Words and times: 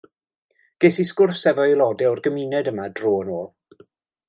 Ges 0.85 0.97
i 1.03 1.05
sgwrs 1.09 1.41
efo 1.51 1.63
aelodau 1.67 2.11
o'r 2.15 2.23
gymuned 2.29 2.73
yma 2.73 2.91
dro 3.01 3.13
yn 3.27 3.33
ôl. 3.39 3.49